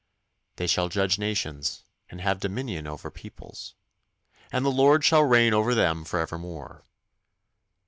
[0.55, 3.75] They shall judge nations, and have dominion over peoples;
[4.51, 6.83] And the Lord shall reign over them for evermore.